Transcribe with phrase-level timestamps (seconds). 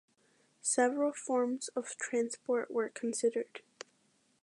[0.63, 3.61] Several forms of transport were considered.